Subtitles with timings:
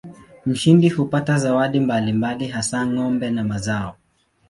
[0.45, 3.95] Mshindi hupata zawadi mbalimbali hasa ng'ombe na mazao.